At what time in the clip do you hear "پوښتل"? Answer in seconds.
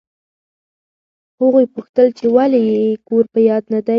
1.75-2.07